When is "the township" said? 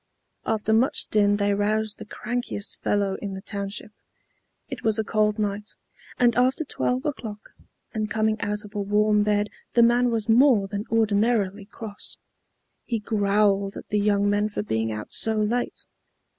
3.35-3.91